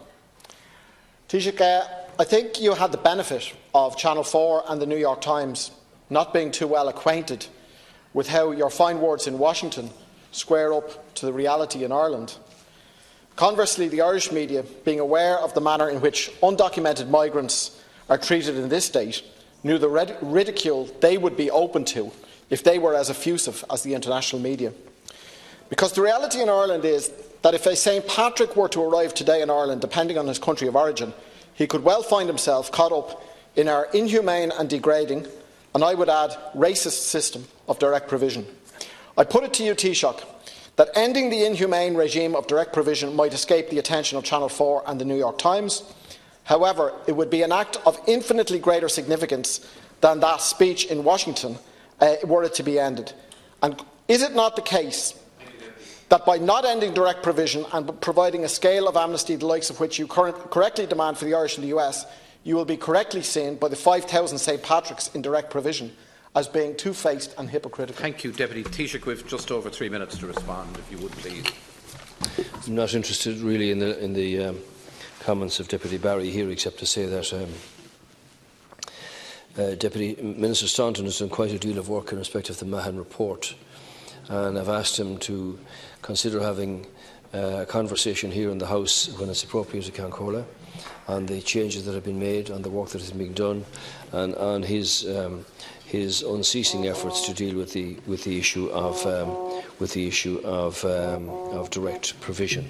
[1.29, 1.87] Taoiseach, uh,
[2.19, 5.71] I think you had the benefit of Channel 4 and the New York Times
[6.09, 7.47] not being too well acquainted
[8.13, 9.89] with how your fine words in Washington
[10.31, 12.35] square up to the reality in Ireland.
[13.35, 18.57] Conversely, the Irish media, being aware of the manner in which undocumented migrants are treated
[18.57, 19.23] in this state,
[19.63, 22.11] knew the ridicule they would be open to
[22.49, 24.73] if they were as effusive as the international media.
[25.69, 27.11] Because the reality in Ireland is
[27.43, 30.67] that if a St Patrick were to arrive today in Ireland, depending on his country
[30.67, 31.13] of origin,
[31.53, 33.23] he could well find himself caught up
[33.55, 35.27] in our inhumane and degrading,
[35.73, 38.45] and I would add racist system of direct provision.
[39.17, 40.23] I put it to you, Taoiseach,
[40.77, 44.83] that ending the inhumane regime of direct provision might escape the attention of Channel 4
[44.87, 45.83] and the New York Times.
[46.43, 49.65] However, it would be an act of infinitely greater significance
[50.01, 51.57] than that speech in Washington
[51.99, 53.13] uh, were it to be ended.
[53.61, 55.13] And is it not the case
[56.09, 59.79] that by not ending direct provision and providing a scale of amnesty the likes of
[59.79, 62.05] which you correctly demand for the Irish and the US,
[62.43, 65.91] you will be correctly seen by the 5,000 St Patricks in direct provision
[66.35, 68.01] as being two-faced and hypocritical.
[68.01, 69.05] Thank you, Deputy Taoiseach.
[69.05, 71.45] We've just over three minutes to respond, if you would please.
[72.65, 74.59] I'm not interested really in the, in the um,
[75.19, 77.49] comments of Deputy Barry here, except to say that um,
[79.57, 82.65] uh, Deputy Minister Stanton has done quite a deal of work in respect of the
[82.65, 83.53] Mahon report,
[84.29, 85.59] and I've asked him to
[86.01, 86.87] consider having
[87.33, 90.45] uh, a conversation here in the House when it's appropriate to Ceann Comhairle
[91.11, 93.65] on the changes that have been made, on the work that has been done,
[94.11, 95.45] and on his um,
[95.85, 99.29] his unceasing efforts to deal with the with the issue of um,
[99.79, 102.65] with the issue of um, of direct provision.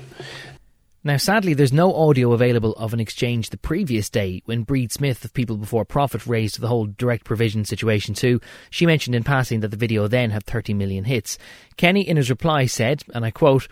[1.04, 5.26] Now, sadly, there's no audio available of an exchange the previous day when Bríd Smith
[5.26, 8.40] of People Before Profit raised the whole direct provision situation too.
[8.70, 11.40] She mentioned in passing that the video then had 30 million hits.
[11.76, 13.68] Kenny, in his reply, said, and I quote,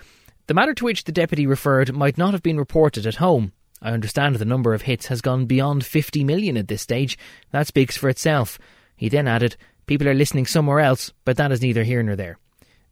[0.47, 3.53] The matter to which the deputy referred might not have been reported at home.
[3.81, 7.17] I understand the number of hits has gone beyond 50 million at this stage.
[7.51, 8.59] That speaks for itself.
[8.95, 12.37] He then added, People are listening somewhere else, but that is neither here nor there.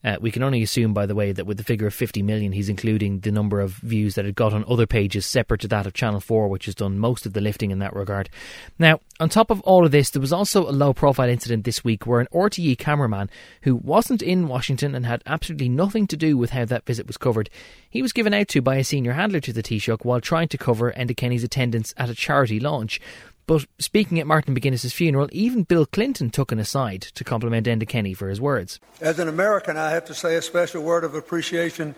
[0.04, 2.52] Uh, we can only assume, by the way, that with the figure of 50 million,
[2.52, 5.88] he's including the number of views that it got on other pages separate to that
[5.88, 8.30] of Channel 4, which has done most of the lifting in that regard.
[8.78, 11.84] Now, on top of all of this, there was also a low profile incident this
[11.84, 13.30] week where an RTE cameraman
[13.64, 17.18] who wasn't in Washington and had absolutely nothing to do with how that visit was
[17.18, 17.50] covered,
[17.90, 20.58] he was given out to by a senior handler to the Taoiseach while trying to
[20.58, 23.02] cover Enda Kenny's attendance at a charity launch.
[23.48, 27.88] But speaking at Martin McGuinness's funeral, even Bill Clinton took an aside to compliment Enda
[27.88, 28.80] Kenny for his words.
[29.00, 31.96] As an American, I have to say a special word of appreciation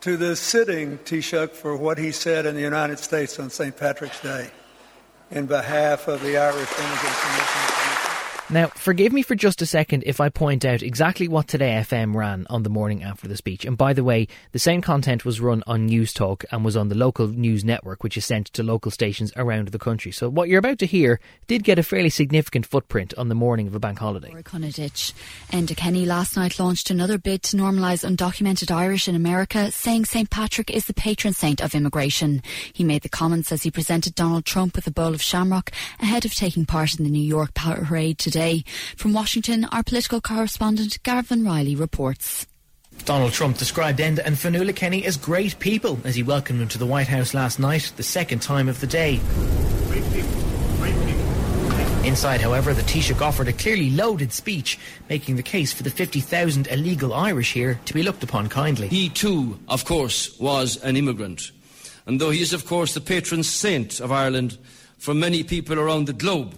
[0.00, 3.76] to the sitting Taoiseach for what he said in the United States on St.
[3.76, 4.50] Patrick's Day
[5.30, 7.79] in behalf of the Irish Immigrants.
[8.52, 12.16] Now, forgive me for just a second if I point out exactly what Today FM
[12.16, 13.64] ran on the morning after the speech.
[13.64, 16.96] And by the way, the same content was run on Newstalk and was on the
[16.96, 20.10] local news network, which is sent to local stations around the country.
[20.10, 23.68] So what you're about to hear did get a fairly significant footprint on the morning
[23.68, 24.32] of a bank holiday.
[24.32, 30.28] Enda Kenny last night launched another bid to normalise undocumented Irish in America, saying St.
[30.28, 32.42] Patrick is the patron saint of immigration.
[32.72, 36.24] He made the comments as he presented Donald Trump with a bowl of shamrock ahead
[36.24, 38.64] of taking part in the New York parade today today.
[38.96, 42.46] From Washington, our political correspondent Gavan Reilly reports.
[43.04, 46.78] Donald Trump described Enda and Fionnuala Kenny as great people as he welcomed them to
[46.78, 49.20] the White House last night, the second time of the day.
[49.88, 50.30] Great people.
[50.78, 52.06] Great people.
[52.06, 56.66] Inside, however, the Taoiseach offered a clearly loaded speech, making the case for the 50,000
[56.68, 58.88] illegal Irish here to be looked upon kindly.
[58.88, 61.52] He too, of course, was an immigrant.
[62.06, 64.56] And though he is, of course, the patron saint of Ireland
[64.98, 66.54] for many people around the globe,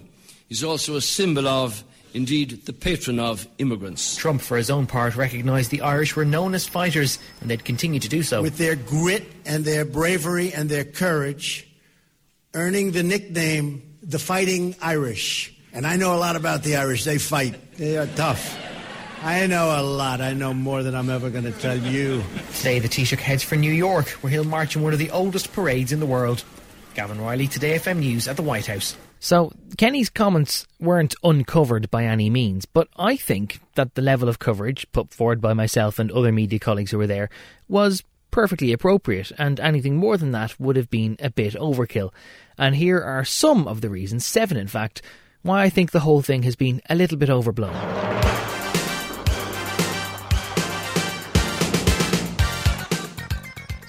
[0.53, 4.17] he's also a symbol of indeed the patron of immigrants.
[4.17, 7.99] Trump, for his own part, recognised the Irish were known as fighters and they'd continue
[7.99, 8.43] to do so.
[8.43, 11.67] With their grit and their bravery and their courage,
[12.53, 15.55] earning the nickname the Fighting Irish.
[15.73, 17.05] And I know a lot about the Irish.
[17.05, 18.59] They fight, they are tough.
[19.23, 20.21] I know a lot.
[20.21, 22.23] I know more than I'm ever going to tell you.
[22.59, 25.55] Today, the Taoiseach heads for New York, where he'll march in one of the oldest
[25.55, 26.45] parades in the world.
[26.95, 28.97] Gavan Reilly, Today FM News at the White House.
[29.25, 34.41] So, Kenny's comments weren't uncovered by any means, but I think that the level of
[34.41, 37.31] coverage put forward by myself and other media colleagues who were there
[37.69, 42.13] was perfectly appropriate, and anything more than that would have been a bit overkill.
[42.59, 45.03] And here are some of the reasons, seven in fact,
[45.43, 48.52] why I think the whole thing has been a little bit overblown.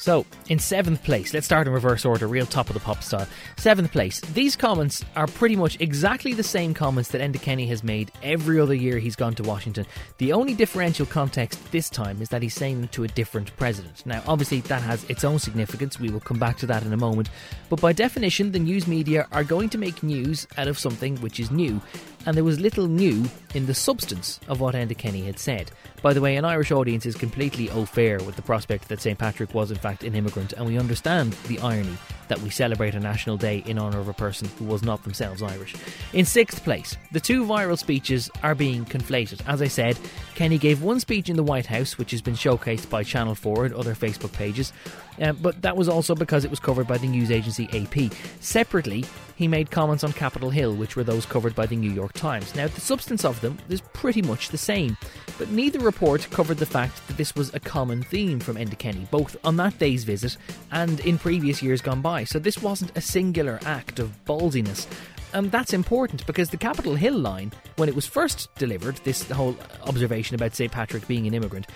[0.03, 3.25] So, in seventh place, let's start in reverse order, real top of the pop style.
[3.55, 7.85] Seventh place, these comments are pretty much exactly the same comments that Enda Kenny has
[7.85, 9.85] made every other year he's gone to Washington.
[10.17, 14.05] The only differential context this time is that he's saying them to a different president.
[14.05, 16.01] Now, obviously, that has its own significance.
[16.01, 17.29] We will come back to that in a moment.
[17.69, 21.39] But by definition, the news media are going to make news out of something which
[21.39, 21.81] is new
[22.25, 25.71] and there was little new in the substance of what Enda Kenny had said.
[26.01, 29.17] By the way, an Irish audience is completely au fair with the prospect that St.
[29.17, 32.99] Patrick was in fact an immigrant, and we understand the irony that we celebrate a
[32.99, 35.75] national day in honour of a person who was not themselves Irish.
[36.13, 39.41] In sixth place, the two viral speeches are being conflated.
[39.47, 39.97] As I said,
[40.35, 43.65] Kenny gave one speech in the White House, which has been showcased by Channel 4
[43.65, 44.73] and other Facebook pages,
[45.21, 48.11] uh, but that was also because it was covered by the news agency AP.
[48.39, 49.05] Separately,
[49.35, 52.53] he made comments on Capitol Hill, which were those covered by the New York Times.
[52.55, 54.97] Now, the substance of them is pretty much the same,
[55.37, 59.07] but neither report covered the fact that this was a common theme from Enda Kenny,
[59.11, 60.37] both on that day's visit
[60.71, 62.23] and in previous years gone by.
[62.23, 64.87] So this wasn't a singular act of ballsiness.
[65.33, 69.57] And that's important because the Capitol Hill line, when it was first delivered, this whole
[69.83, 70.71] observation about St.
[70.71, 71.67] Patrick being an immigrant,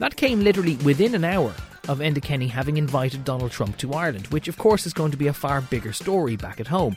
[0.00, 1.54] that came literally within an hour
[1.88, 5.16] of Enda Kenny having invited Donald Trump to Ireland, which of course is going to
[5.16, 6.96] be a far bigger story back at home.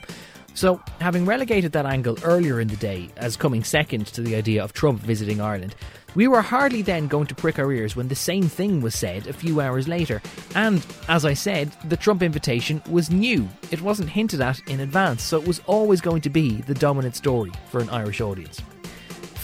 [0.58, 4.60] So, having relegated that angle earlier in the day as coming second to the idea
[4.60, 5.76] of Trump visiting Ireland,
[6.16, 9.28] we were hardly then going to prick our ears when the same thing was said
[9.28, 10.20] a few hours later.
[10.56, 13.48] And, as I said, the Trump invitation was new.
[13.70, 17.14] It wasn't hinted at in advance, so it was always going to be the dominant
[17.14, 18.60] story for an Irish audience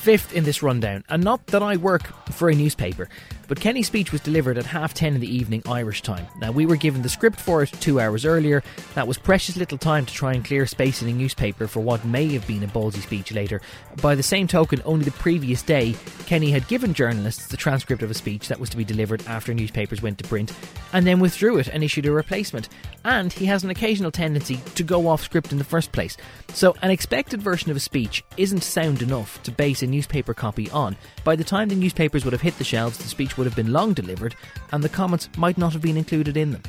[0.05, 3.09] fifth in this rundown, and not that I work for a newspaper,
[3.49, 6.27] but Kenny's speech was delivered at half ten in the evening Irish time.
[6.39, 8.63] Now, we were given the script for it two hours earlier.
[8.95, 12.05] That was precious little time to try and clear space in a newspaper for what
[12.05, 13.61] may have been a ballsy speech later.
[14.03, 15.95] By the same token, only the previous day,
[16.27, 19.53] Kenny had given journalists the transcript of a speech that was to be delivered after
[19.53, 20.53] newspapers went to print,
[20.93, 22.69] and then withdrew it and issued a replacement.
[23.05, 26.17] And he has an occasional tendency to go off script in the first place.
[26.49, 30.71] So, an expected version of a speech isn't sound enough to base a newspaper copy
[30.71, 30.97] on.
[31.25, 33.73] By the time the newspapers would have hit the shelves, the speech would have been
[33.73, 34.35] long delivered,
[34.73, 36.63] and the comments might not have been included in them.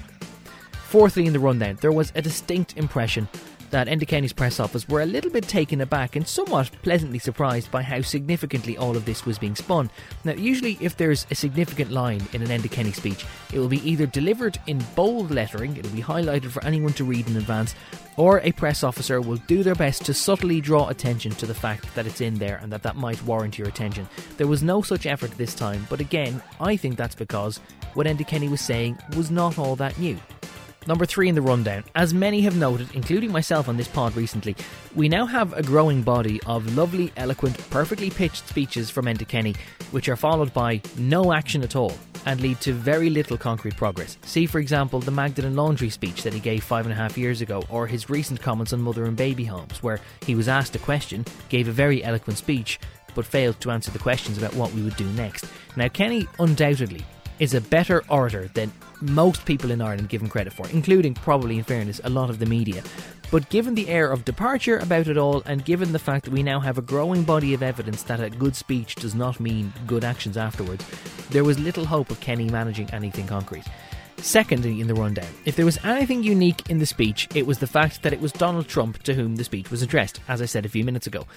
[0.87, 3.27] Fourthly, in the rundown, there was a distinct impression
[3.75, 7.69] that Enda Kenny's press office were a little bit taken aback and somewhat pleasantly surprised
[7.71, 9.89] by how significantly all of this was being spun.
[10.23, 13.85] Now, usually, if there's a significant line in an Enda Kenny speech, it will be
[13.85, 17.75] either delivered in bold lettering, it'll be highlighted for anyone to read in advance,
[18.15, 21.93] or a press officer will do their best to subtly draw attention to the fact
[21.95, 24.07] that it's in there and that that might warrant your attention.
[24.37, 27.59] There was no such effort this time, but again, I think that's because
[27.93, 30.17] what Enda Kenny was saying was not all that new.
[30.87, 31.83] Number three in the rundown.
[31.95, 34.55] As many have noted, including myself on this pod recently,
[34.93, 39.55] we now have a growing body of lovely, eloquent, perfectly pitched speeches from Enda Kenny,
[39.91, 41.93] which are followed by no action at all
[42.25, 44.17] and lead to very little concrete progress.
[44.23, 47.41] See, for example, the Magdalen Laundry speech that he gave five and a half years
[47.41, 50.79] ago, or his recent comments on mother and baby homes, where he was asked a
[50.79, 52.79] question, gave a very eloquent speech,
[53.13, 55.45] but failed to answer the questions about what we would do next.
[55.75, 57.05] Now, Kenny undoubtedly
[57.39, 58.71] is a better orator than
[59.01, 62.39] most people in Ireland give him credit for, including, probably in fairness, a lot of
[62.39, 62.83] the media.
[63.31, 66.43] But given the air of departure about it all, and given the fact that we
[66.43, 70.03] now have a growing body of evidence that a good speech does not mean good
[70.03, 70.85] actions afterwards,
[71.31, 73.65] there was little hope of Kenny managing anything concrete.
[74.17, 77.67] Secondly, in the rundown, if there was anything unique in the speech, it was the
[77.67, 80.65] fact that it was Donald Trump to whom the speech was addressed, as I said
[80.65, 81.27] a few minutes ago.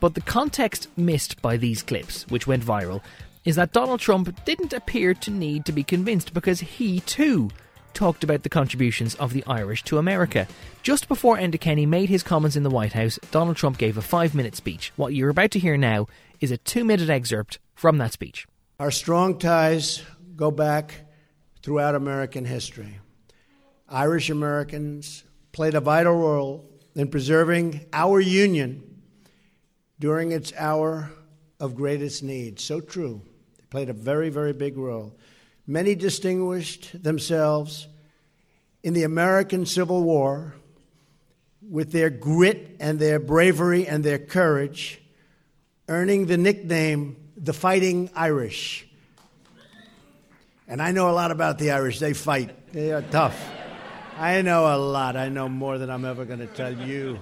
[0.00, 3.02] But the context missed by these clips, which went viral,
[3.46, 7.48] is that Donald Trump didn't appear to need to be convinced because he too
[7.94, 10.46] talked about the contributions of the Irish to America.
[10.82, 14.02] Just before Enda Kenny made his comments in the White House, Donald Trump gave a
[14.02, 14.92] five minute speech.
[14.96, 16.08] What you're about to hear now
[16.40, 18.46] is a two minute excerpt from that speech.
[18.78, 20.02] Our strong ties
[20.34, 21.06] go back
[21.62, 22.98] throughout American history.
[23.88, 29.02] Irish Americans played a vital role in preserving our union
[29.98, 31.10] during its hour
[31.60, 32.60] of greatest need.
[32.60, 33.22] So true.
[33.70, 35.16] Played a very, very big role.
[35.66, 37.88] Many distinguished themselves
[38.82, 40.54] in the American Civil War
[41.68, 45.00] with their grit and their bravery and their courage,
[45.88, 48.86] earning the nickname the Fighting Irish.
[50.68, 51.98] And I know a lot about the Irish.
[51.98, 53.36] They fight, they are tough.
[54.18, 55.16] I know a lot.
[55.16, 57.18] I know more than I'm ever going to tell you.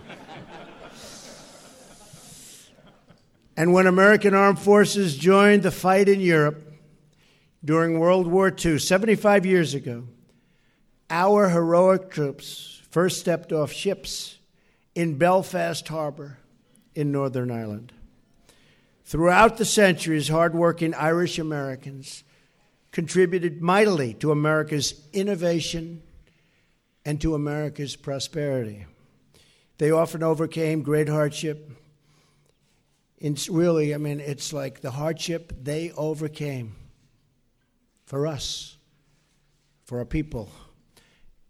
[3.56, 6.72] And when American armed forces joined the fight in Europe
[7.64, 10.04] during World War II, 75 years ago,
[11.08, 14.38] our heroic troops first stepped off ships
[14.94, 16.38] in Belfast Harbor
[16.94, 17.92] in Northern Ireland.
[19.04, 22.24] Throughout the centuries, hardworking Irish Americans
[22.90, 26.02] contributed mightily to America's innovation
[27.04, 28.86] and to America's prosperity.
[29.78, 31.70] They often overcame great hardship.
[33.16, 36.76] It's really, I mean, it's like the hardship they overcame
[38.04, 38.76] for us,
[39.84, 40.50] for our people,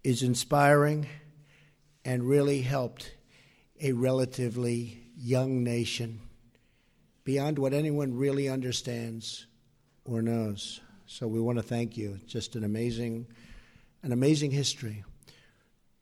[0.02, 1.06] is inspiring
[2.04, 3.14] and really helped
[3.80, 6.20] a relatively young nation
[7.24, 9.46] beyond what anyone really understands
[10.04, 10.80] or knows.
[11.06, 12.18] So we want to thank you.
[12.22, 13.26] It's just an amazing,
[14.02, 15.04] an amazing history.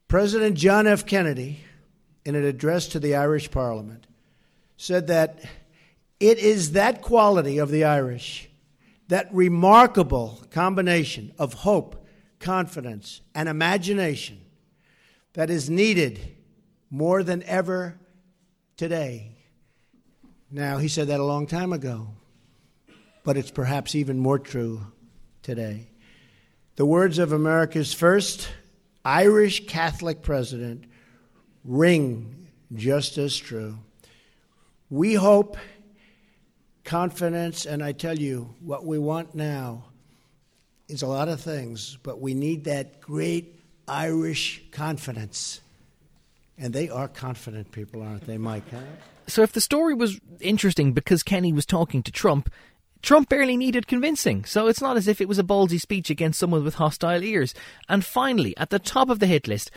[0.08, 1.06] President John F.
[1.06, 1.60] Kennedy,
[2.24, 4.06] in an address to the Irish Parliament,
[4.82, 5.38] said that
[6.18, 8.50] it is that quality of the Irish,
[9.06, 12.04] that remarkable combination of hope,
[12.40, 14.40] confidence, and imagination
[15.34, 16.18] that is needed
[16.90, 17.96] more than ever
[18.76, 19.36] today.
[20.50, 22.08] Now, he said that a long time ago,
[23.22, 24.80] but it's perhaps even more true
[25.42, 25.90] today.
[26.74, 28.48] The words of America's first
[29.04, 30.86] Irish Catholic president
[31.62, 33.78] ring just as true.
[34.92, 35.56] We hope,
[36.84, 39.84] confidence, and I tell you, what we want now
[40.86, 45.62] is a lot of things, but we need that great Irish confidence.
[46.58, 48.70] And they are confident people, aren't they, Mike?
[48.70, 48.80] Huh?
[49.26, 52.52] So if the story was interesting because Kenny was talking to Trump,
[53.00, 56.38] Trump barely needed convincing, so it's not as if it was a ballsy speech against
[56.38, 57.54] someone with hostile ears.
[57.88, 59.70] And finally, at the top of the hit list,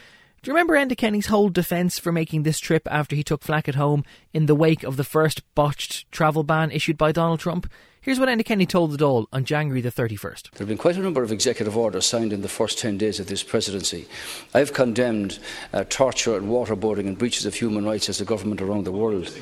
[0.45, 3.67] do you remember Enda Kenny's whole defence for making this trip after he took flack
[3.67, 7.67] at home in the wake of the first botched travel ban issued by Donald Trump?
[7.99, 10.51] Here's what Enda Kenny told the Dáil on January the 31st.
[10.51, 13.19] There have been quite a number of executive orders signed in the first 10 days
[13.19, 14.07] of this presidency.
[14.53, 15.39] I've condemned
[15.73, 19.35] uh, torture and waterboarding and breaches of human rights as a government around the world.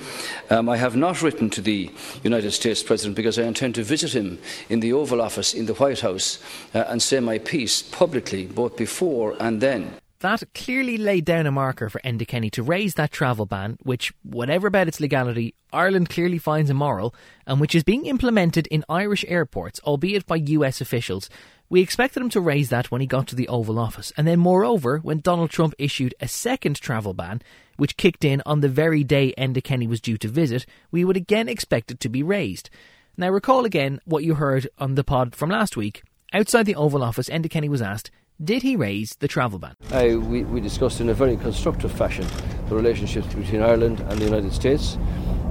[0.49, 1.91] Um, I have not written to the
[2.23, 4.39] United States President because I intend to visit him
[4.69, 6.39] in the Oval Office in the White House
[6.73, 9.97] uh, and say my piece publicly, both before and then.
[10.23, 14.13] That clearly laid down a marker for Enda Kenny to raise that travel ban, which,
[14.23, 17.13] whatever about its legality, Ireland clearly finds immoral,
[17.45, 21.29] and which is being implemented in Irish airports, albeit by US officials.
[21.67, 24.39] We expected him to raise that when he got to the Oval Office, and then,
[24.39, 27.41] moreover, when Donald Trump issued a second travel ban,
[27.75, 31.17] which kicked in on the very day Enda Kenny was due to visit, we would
[31.17, 32.69] again expect it to be raised.
[33.17, 36.01] Now, recall again what you heard on the pod from last week.
[36.31, 38.09] Outside the Oval Office, Enda Kenny was asked,
[38.41, 39.75] did he raise the travel ban?
[39.91, 42.25] Uh, we, we discussed in a very constructive fashion
[42.69, 44.97] the relationships between Ireland and the United States.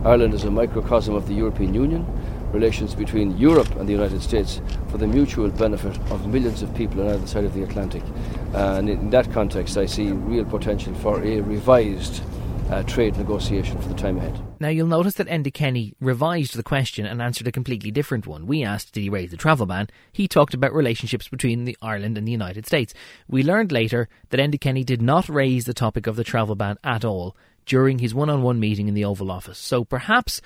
[0.04, 2.06] Ireland is a microcosm of the European Union,
[2.52, 7.00] relations between Europe and the United States for the mutual benefit of millions of people
[7.00, 8.02] on either side of the Atlantic.
[8.54, 12.22] And in that context, I see real potential for a revised
[12.72, 14.40] uh, trade negotiation for the time ahead.
[14.58, 18.46] Now, you'll notice that Enda Kenny revised the question and answered a completely different one.
[18.46, 19.88] We asked, did he raise the travel ban?
[20.10, 22.94] He talked about relationships between the Ireland and the United States.
[23.28, 26.78] We learned later that Enda Kenny did not raise the topic of the travel ban
[26.82, 29.58] at all during his one on one meeting in the Oval Office.
[29.58, 30.40] So perhaps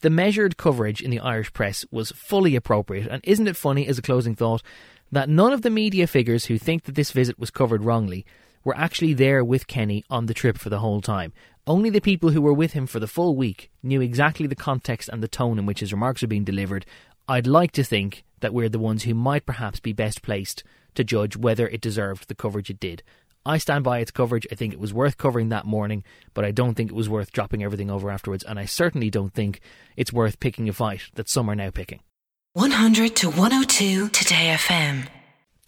[0.00, 3.08] the measured coverage in the Irish press was fully appropriate.
[3.08, 4.62] And isn't it funny, as a closing thought,
[5.10, 8.24] that none of the media figures who think that this visit was covered wrongly
[8.64, 11.32] were actually there with Kenny on the trip for the whole time.
[11.64, 15.08] Only the people who were with him for the full week knew exactly the context
[15.08, 16.84] and the tone in which his remarks were being delivered.
[17.28, 20.64] I'd like to think that we're the ones who might perhaps be best placed
[20.96, 23.04] to judge whether it deserved the coverage it did.
[23.46, 24.44] I stand by its coverage.
[24.50, 26.02] I think it was worth covering that morning,
[26.34, 28.42] but I don't think it was worth dropping everything over afterwards.
[28.42, 29.60] And I certainly don't think
[29.96, 32.00] it's worth picking a fight that some are now picking.
[32.54, 35.06] 100 to 102 Today FM.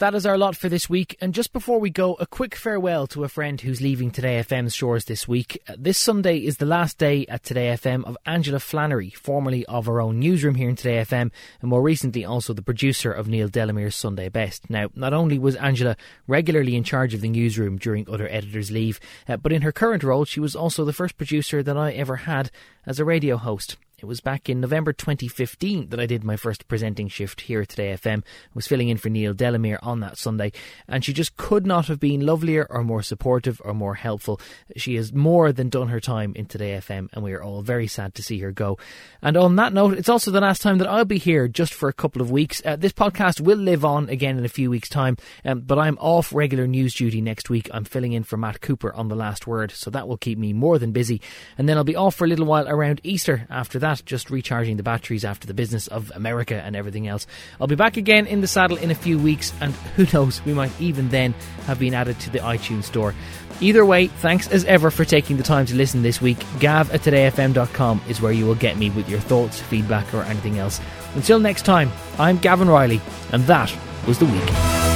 [0.00, 1.16] That is our lot for this week.
[1.20, 4.74] And just before we go, a quick farewell to a friend who's leaving Today FM's
[4.74, 5.62] shores this week.
[5.68, 9.88] Uh, this Sunday is the last day at Today FM of Angela Flannery, formerly of
[9.88, 11.30] our own newsroom here in Today FM,
[11.60, 14.68] and more recently also the producer of Neil Delamere's Sunday Best.
[14.68, 18.98] Now, not only was Angela regularly in charge of the newsroom during other editors' leave,
[19.28, 22.16] uh, but in her current role, she was also the first producer that I ever
[22.16, 22.50] had
[22.84, 23.76] as a radio host.
[24.04, 27.70] It was back in November 2015 that I did my first presenting shift here at
[27.70, 28.18] Today FM.
[28.18, 30.52] I was filling in for Neil Delamere on that Sunday,
[30.86, 34.38] and she just could not have been lovelier or more supportive or more helpful.
[34.76, 37.86] She has more than done her time in Today FM, and we are all very
[37.86, 38.76] sad to see her go.
[39.22, 41.88] And on that note, it's also the last time that I'll be here just for
[41.88, 42.60] a couple of weeks.
[42.62, 45.96] Uh, this podcast will live on again in a few weeks' time, um, but I'm
[45.96, 47.70] off regular news duty next week.
[47.72, 50.52] I'm filling in for Matt Cooper on The Last Word, so that will keep me
[50.52, 51.22] more than busy.
[51.56, 54.30] And then I'll be off for a little while around Easter after that that, just
[54.30, 57.26] recharging the batteries after the business of America and everything else.
[57.60, 60.54] I'll be back again in the saddle in a few weeks, and who knows, we
[60.54, 61.32] might even then
[61.66, 63.14] have been added to the iTunes store.
[63.60, 66.44] Either way, thanks as ever for taking the time to listen this week.
[66.58, 70.58] Gav at todayfm.com is where you will get me with your thoughts, feedback, or anything
[70.58, 70.80] else.
[71.14, 73.00] Until next time, I'm Gavan Reilly,
[73.32, 73.72] and that
[74.06, 74.93] was the week.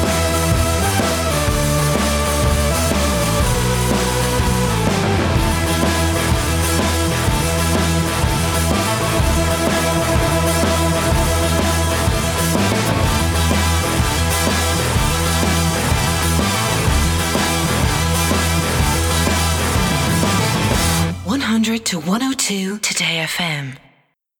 [21.88, 23.87] To 102 Today FM.